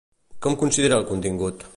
Com 0.45 0.55
considera 0.63 0.97
el 1.01 1.07
contingut? 1.13 1.67